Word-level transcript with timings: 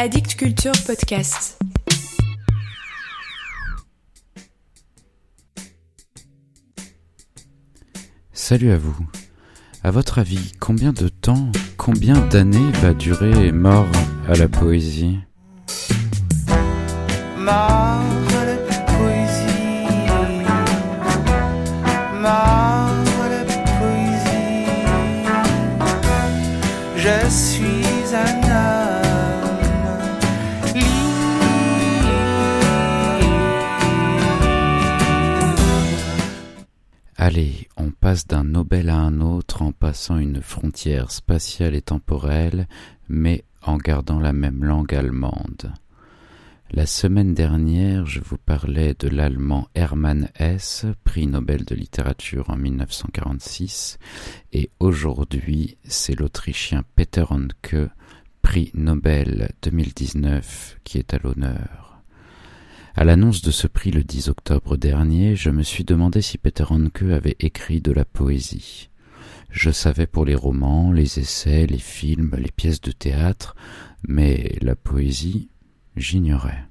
Addict 0.00 0.36
Culture 0.36 0.70
Podcast. 0.86 1.58
Salut 8.32 8.70
à 8.70 8.78
vous. 8.78 8.96
À 9.82 9.90
votre 9.90 10.20
avis, 10.20 10.52
combien 10.60 10.92
de 10.92 11.08
temps, 11.08 11.50
combien 11.76 12.14
d'années 12.28 12.70
va 12.80 12.94
durer 12.94 13.50
Mort 13.50 13.90
à 14.28 14.34
la 14.34 14.46
poésie? 14.46 15.18
Mort 17.36 18.17
On 37.76 37.90
passe 37.92 38.26
d'un 38.26 38.42
Nobel 38.42 38.88
à 38.88 38.96
un 38.96 39.20
autre 39.20 39.62
en 39.62 39.70
passant 39.70 40.18
une 40.18 40.42
frontière 40.42 41.12
spatiale 41.12 41.76
et 41.76 41.82
temporelle, 41.82 42.66
mais 43.08 43.44
en 43.62 43.76
gardant 43.76 44.18
la 44.18 44.32
même 44.32 44.64
langue 44.64 44.94
allemande. 44.94 45.72
La 46.70 46.84
semaine 46.84 47.34
dernière, 47.34 48.06
je 48.06 48.20
vous 48.20 48.38
parlais 48.38 48.94
de 48.98 49.08
l'allemand 49.08 49.68
Hermann 49.74 50.30
Hesse, 50.38 50.86
prix 51.04 51.26
Nobel 51.26 51.64
de 51.64 51.74
littérature 51.74 52.50
en 52.50 52.56
1946, 52.56 53.98
et 54.52 54.70
aujourd'hui, 54.80 55.78
c'est 55.84 56.18
l'Autrichien 56.18 56.82
Peter 56.96 57.24
Handke, 57.30 57.88
prix 58.42 58.70
Nobel 58.74 59.52
2019, 59.62 60.78
qui 60.82 60.98
est 60.98 61.14
à 61.14 61.18
l'honneur. 61.18 61.87
À 62.98 63.04
l'annonce 63.04 63.42
de 63.42 63.52
ce 63.52 63.68
prix 63.68 63.92
le 63.92 64.02
10 64.02 64.28
octobre 64.28 64.76
dernier, 64.76 65.36
je 65.36 65.50
me 65.50 65.62
suis 65.62 65.84
demandé 65.84 66.20
si 66.20 66.36
Peter 66.36 66.64
Handke 66.68 67.02
avait 67.02 67.36
écrit 67.38 67.80
de 67.80 67.92
la 67.92 68.04
poésie. 68.04 68.90
Je 69.50 69.70
savais 69.70 70.08
pour 70.08 70.24
les 70.24 70.34
romans, 70.34 70.90
les 70.90 71.20
essais, 71.20 71.68
les 71.68 71.78
films, 71.78 72.34
les 72.36 72.50
pièces 72.50 72.80
de 72.80 72.90
théâtre, 72.90 73.54
mais 74.08 74.58
la 74.62 74.74
poésie, 74.74 75.48
j'ignorais. 75.94 76.64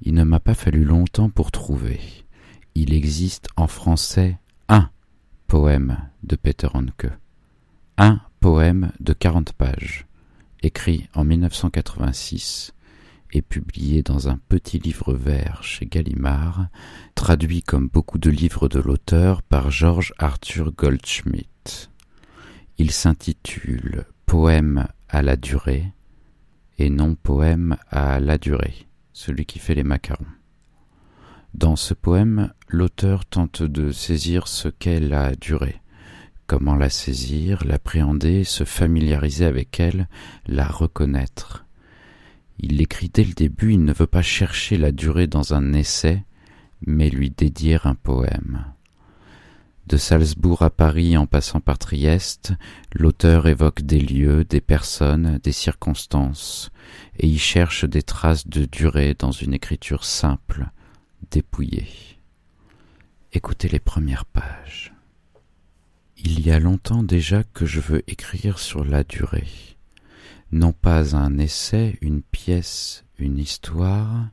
Il 0.00 0.14
ne 0.14 0.24
m'a 0.24 0.40
pas 0.40 0.54
fallu 0.54 0.84
longtemps 0.84 1.28
pour 1.28 1.52
trouver. 1.52 2.00
Il 2.74 2.94
existe 2.94 3.48
en 3.56 3.66
français 3.66 4.38
un 4.70 4.88
poème 5.48 5.98
de 6.22 6.36
Peter 6.36 6.68
Handke. 6.72 7.10
Un 7.98 8.22
poème 8.40 8.90
de 9.00 9.12
40 9.12 9.52
pages, 9.52 10.06
écrit 10.62 11.10
en 11.12 11.24
1986 11.24 12.72
publié 13.42 14.02
dans 14.02 14.28
un 14.28 14.38
petit 14.48 14.78
livre 14.78 15.14
vert 15.14 15.62
chez 15.62 15.86
Gallimard, 15.86 16.68
traduit 17.14 17.62
comme 17.62 17.88
beaucoup 17.88 18.18
de 18.18 18.30
livres 18.30 18.68
de 18.68 18.80
l'auteur 18.80 19.42
par 19.42 19.70
George 19.70 20.12
Arthur 20.18 20.72
Goldschmidt. 20.72 21.90
Il 22.78 22.90
s'intitule 22.90 24.04
Poème 24.26 24.88
à 25.08 25.22
la 25.22 25.36
durée 25.36 25.92
et 26.78 26.90
non 26.90 27.14
poème 27.14 27.76
à 27.90 28.20
la 28.20 28.38
durée, 28.38 28.88
celui 29.12 29.46
qui 29.46 29.58
fait 29.58 29.74
les 29.74 29.84
macarons. 29.84 30.24
Dans 31.54 31.76
ce 31.76 31.94
poème, 31.94 32.52
l'auteur 32.68 33.24
tente 33.24 33.62
de 33.62 33.92
saisir 33.92 34.48
ce 34.48 34.68
qu'est 34.68 34.98
la 34.98 35.36
durée, 35.36 35.80
comment 36.46 36.74
la 36.74 36.90
saisir, 36.90 37.64
l'appréhender, 37.64 38.42
se 38.42 38.64
familiariser 38.64 39.44
avec 39.44 39.78
elle, 39.78 40.08
la 40.46 40.66
reconnaître. 40.66 41.64
Il 42.58 42.76
l'écrit 42.76 43.10
dès 43.12 43.24
le 43.24 43.32
début, 43.32 43.72
il 43.72 43.84
ne 43.84 43.92
veut 43.92 44.06
pas 44.06 44.22
chercher 44.22 44.76
la 44.76 44.92
durée 44.92 45.26
dans 45.26 45.54
un 45.54 45.72
essai, 45.72 46.24
mais 46.86 47.10
lui 47.10 47.30
dédier 47.30 47.78
un 47.84 47.94
poème. 47.94 48.64
De 49.86 49.98
Salzbourg 49.98 50.62
à 50.62 50.70
Paris 50.70 51.16
en 51.16 51.26
passant 51.26 51.60
par 51.60 51.78
Trieste, 51.78 52.54
l'auteur 52.94 53.48
évoque 53.48 53.82
des 53.82 54.00
lieux, 54.00 54.44
des 54.44 54.62
personnes, 54.62 55.38
des 55.42 55.52
circonstances, 55.52 56.70
et 57.18 57.26
y 57.26 57.38
cherche 57.38 57.84
des 57.84 58.02
traces 58.02 58.46
de 58.46 58.64
durée 58.64 59.14
dans 59.18 59.32
une 59.32 59.52
écriture 59.52 60.04
simple, 60.04 60.70
dépouillée. 61.30 61.88
Écoutez 63.32 63.68
les 63.68 63.78
premières 63.80 64.24
pages. 64.24 64.94
Il 66.16 66.40
y 66.40 66.50
a 66.50 66.58
longtemps 66.58 67.02
déjà 67.02 67.42
que 67.42 67.66
je 67.66 67.80
veux 67.80 68.02
écrire 68.06 68.58
sur 68.58 68.84
la 68.84 69.04
durée. 69.04 69.73
Non 70.54 70.72
pas 70.72 71.14
un 71.14 71.36
essai, 71.36 71.98
une 72.00 72.22
pièce, 72.22 73.04
une 73.18 73.38
histoire, 73.38 74.30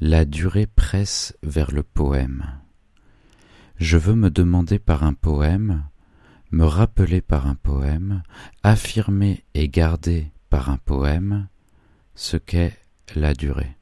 la 0.00 0.24
durée 0.24 0.66
presse 0.66 1.36
vers 1.42 1.70
le 1.70 1.82
poème 1.82 2.62
je 3.82 3.98
veux 3.98 4.14
me 4.14 4.30
demander 4.30 4.78
par 4.78 5.02
un 5.02 5.12
poème, 5.12 5.84
me 6.52 6.64
rappeler 6.64 7.20
par 7.20 7.48
un 7.48 7.56
poème, 7.56 8.22
affirmer 8.62 9.44
et 9.54 9.68
garder 9.68 10.30
par 10.50 10.70
un 10.70 10.76
poème 10.76 11.48
ce 12.14 12.36
qu'est 12.36 12.78
la 13.16 13.34
durée. 13.34 13.76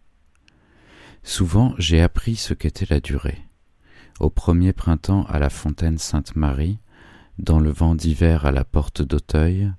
Souvent 1.22 1.74
j'ai 1.76 2.00
appris 2.00 2.36
ce 2.36 2.54
qu'était 2.54 2.86
la 2.88 3.00
durée. 3.00 3.44
Au 4.20 4.30
premier 4.30 4.72
printemps 4.72 5.24
à 5.24 5.38
la 5.38 5.50
fontaine 5.50 5.98
Sainte-Marie, 5.98 6.78
dans 7.38 7.60
le 7.60 7.70
vent 7.70 7.94
d'hiver 7.94 8.46
à 8.46 8.52
la 8.52 8.64
porte 8.64 9.02
d'Auteuil, 9.02 9.70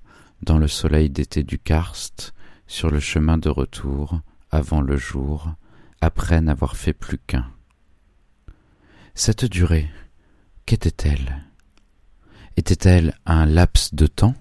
dans 0.42 0.58
le 0.58 0.68
soleil 0.68 1.10
d'été 1.10 1.42
du 1.42 1.58
Karst, 1.58 2.34
sur 2.66 2.90
le 2.90 3.00
chemin 3.00 3.38
de 3.38 3.48
retour, 3.48 4.20
avant 4.50 4.80
le 4.80 4.96
jour, 4.96 5.54
après 6.00 6.40
n'avoir 6.40 6.76
fait 6.76 6.92
plus 6.92 7.18
qu'un. 7.18 7.50
Cette 9.14 9.44
durée, 9.44 9.90
Qu'était-elle? 10.66 11.44
Était-elle 12.56 13.14
un 13.26 13.46
laps 13.46 13.94
de 13.94 14.06
temps? 14.06 14.34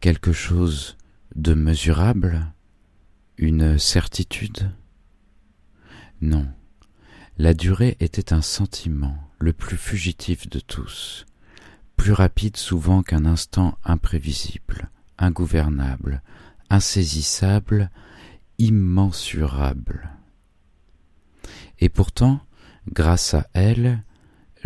Quelque 0.00 0.32
chose 0.32 0.96
de 1.34 1.52
mesurable? 1.52 2.52
Une 3.38 3.78
certitude? 3.78 4.70
Non. 6.20 6.48
La 7.38 7.54
durée 7.54 7.96
était 8.00 8.32
un 8.32 8.40
sentiment, 8.40 9.18
le 9.38 9.52
plus 9.52 9.76
fugitif 9.76 10.48
de 10.48 10.60
tous, 10.60 11.26
plus 11.96 12.12
rapide 12.12 12.56
souvent 12.56 13.02
qu'un 13.02 13.24
instant 13.24 13.78
imprévisible, 13.84 14.90
ingouvernable, 15.18 16.22
insaisissable, 16.70 17.90
immensurable. 18.58 20.10
Et 21.78 21.88
pourtant, 21.88 22.40
grâce 22.88 23.34
à 23.34 23.46
elle, 23.52 24.02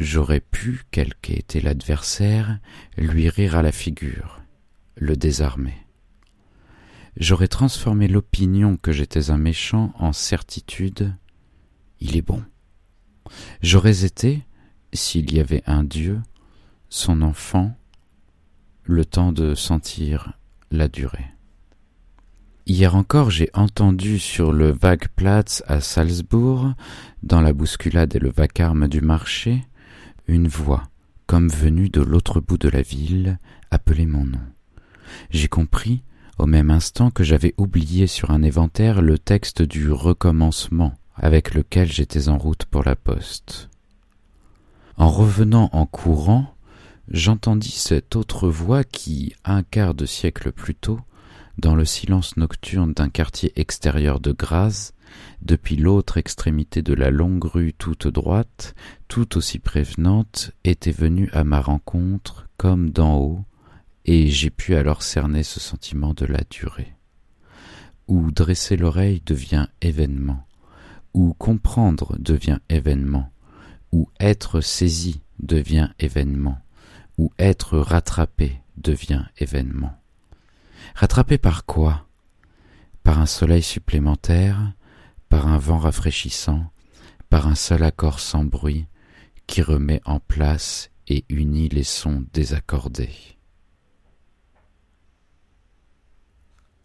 J'aurais 0.01 0.41
pu, 0.41 0.85
quel 0.91 1.13
été 1.29 1.61
l'adversaire, 1.61 2.59
lui 2.97 3.29
rire 3.29 3.55
à 3.55 3.61
la 3.61 3.71
figure, 3.71 4.41
le 4.97 5.15
désarmer. 5.15 5.77
J'aurais 7.19 7.49
transformé 7.49 8.09
l'opinion 8.09 8.79
que 8.79 8.93
j'étais 8.93 9.31
un 9.31 9.37
méchant 9.37 9.93
en 9.99 10.15
certitude, 10.15 11.15
il 12.01 12.17
est 12.17 12.23
bon. 12.23 12.43
J'aurais 13.61 14.07
été, 14.07 14.43
s'il 14.95 15.35
y 15.35 15.39
avait 15.39 15.63
un 15.67 15.85
Dieu, 15.85 16.23
son 16.91 17.23
enfant, 17.23 17.77
le 18.83 19.05
temps 19.05 19.33
de 19.33 19.55
sentir 19.55 20.33
la 20.71 20.89
durée. 20.89 21.27
Hier 22.67 22.95
encore, 22.95 23.31
j'ai 23.31 23.49
entendu 23.55 24.19
sur 24.19 24.53
le 24.53 24.73
Wagplatz 24.73 25.63
à 25.67 25.81
Salzbourg, 25.81 26.75
dans 27.23 27.41
la 27.41 27.53
bousculade 27.53 28.15
et 28.15 28.19
le 28.19 28.31
vacarme 28.31 28.89
du 28.89 29.01
marché, 29.01 29.65
une 30.27 30.49
voix, 30.49 30.83
comme 31.27 31.49
venue 31.49 31.89
de 31.89 32.01
l'autre 32.01 32.41
bout 32.41 32.59
de 32.59 32.69
la 32.69 32.83
ville, 32.83 33.39
appelait 33.71 34.07
mon 34.07 34.25
nom. 34.25 34.41
J'ai 35.31 35.49
compris, 35.49 36.03
au 36.39 36.47
même 36.47 36.71
instant 36.71 37.11
que 37.11 37.25
j'avais 37.25 37.55
oublié 37.57 38.07
sur 38.07 38.31
un 38.31 38.43
éventaire 38.43 39.01
le 39.01 39.19
texte 39.19 39.63
du 39.63 39.93
recommencement 39.93 40.95
avec 41.15 41.55
lequel 41.55 41.91
j'étais 41.91 42.29
en 42.29 42.39
route 42.39 42.65
pour 42.65 42.83
la 42.83 42.97
poste. 42.97 43.69
En 44.97 45.09
revenant 45.09 45.71
en 45.73 45.87
courant, 45.87 46.55
j'entendis 47.11 47.71
cette 47.71 48.17
autre 48.17 48.49
voix 48.49 48.85
qui, 48.85 49.35
un 49.45 49.63
quart 49.63 49.95
de 49.95 50.07
siècle 50.07 50.53
plus 50.53 50.75
tôt, 50.75 51.01
dans 51.59 51.75
le 51.75 51.85
silence 51.85 52.37
nocturne 52.37 52.93
d'un 52.93 53.09
quartier 53.09 53.53
extérieur 53.57 54.21
de 54.21 54.33
Graz, 54.33 54.93
depuis 55.43 55.77
l'autre 55.77 56.17
extrémité 56.17 56.83
de 56.83 56.95
la 56.95 57.11
longue 57.11 57.45
rue 57.45 57.73
toute 57.73 58.07
droite, 58.07 58.75
tout 59.09 59.37
aussi 59.37 59.59
prévenante, 59.59 60.53
était 60.65 60.93
venue 60.93 61.29
à 61.33 61.45
ma 61.45 61.61
rencontre 61.61 62.49
comme 62.57 62.91
d'en 62.91 63.19
haut, 63.19 63.45
et 64.07 64.29
j'ai 64.29 64.51
pu 64.51 64.75
alors 64.75 65.03
cerner 65.03 65.43
ce 65.43 65.61
sentiment 65.61 66.15
de 66.15 66.27
la 66.27 66.43
durée. 66.49 66.95
Où 68.09 68.31
dresser 68.31 68.77
l'oreille 68.77 69.23
devient 69.25 69.67
événement, 69.83 70.47
où 71.13 71.35
comprendre 71.35 72.17
devient 72.19 72.59
événement, 72.69 73.31
où 73.93 74.09
être 74.21 74.61
saisi 74.61 75.21
devient 75.41 75.91
événement, 75.99 76.59
où 77.21 77.31
être 77.39 77.77
rattrapé 77.77 78.63
devient 78.79 79.27
événement. 79.37 79.93
Rattrapé 80.95 81.37
par 81.37 81.67
quoi? 81.67 82.07
Par 83.03 83.19
un 83.21 83.27
soleil 83.27 83.63
supplémentaire, 83.63 84.73
par 85.29 85.47
un 85.47 85.59
vent 85.59 85.77
rafraîchissant, 85.77 86.73
par 87.29 87.47
un 87.47 87.55
seul 87.55 87.83
accord 87.83 88.21
sans 88.21 88.47
bruit 88.47 88.87
qui 89.47 89.61
remet 89.61 90.01
en 90.07 90.19
place 90.19 90.89
et 91.09 91.27
unit 91.29 91.69
les 91.69 91.85
sons 91.85 92.25
désaccordés. 92.33 93.13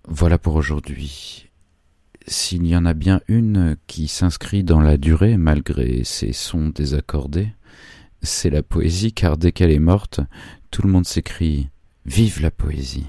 Voilà 0.06 0.38
pour 0.38 0.56
aujourd'hui. 0.56 1.50
S'il 2.28 2.68
y 2.68 2.76
en 2.76 2.86
a 2.86 2.94
bien 2.94 3.22
une 3.30 3.78
qui 3.88 4.10
s'inscrit 4.10 4.66
dans 4.66 4.82
la 4.82 4.98
durée 4.98 5.38
malgré 5.38 6.04
ses 6.04 6.34
sons 6.34 6.68
désaccordés, 6.68 7.54
c'est 8.26 8.50
la 8.50 8.64
poésie, 8.64 9.14
car 9.14 9.38
dès 9.38 9.52
qu'elle 9.52 9.72
est 9.72 9.80
morte, 9.80 10.20
tout 10.72 10.82
le 10.82 10.90
monde 10.90 11.06
s'écrie 11.06 11.70
Vive 12.06 12.42
la 12.42 12.52
poésie. 12.52 13.08